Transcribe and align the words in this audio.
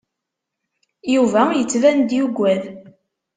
Yuba 1.13 1.41
yettban-d 1.57 2.09
yuggad. 2.17 2.63